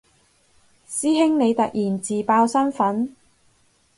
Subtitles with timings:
[0.89, 3.15] 師兄你突然自爆身份